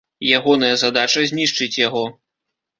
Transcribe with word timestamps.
Ягоная 0.37 0.71
задача 0.85 1.27
знішчыць 1.35 1.79
яго. 1.87 2.05